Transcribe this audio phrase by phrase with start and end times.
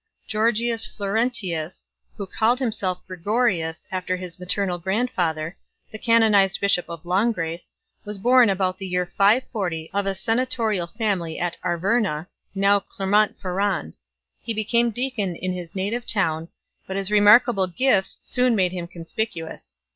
[0.27, 5.55] Georgius Florentius, who called himself Gregorius after his maternal grandfather,
[5.91, 7.71] the canonized bishop of Langres,
[8.03, 12.25] was born about the year 540 of a senatorial family at Arverna,
[12.55, 13.93] now Clermont Ferrand.
[14.41, 16.47] He became deacon in his native town,
[16.87, 19.77] but his remarkable gifts soon made him conspicuous.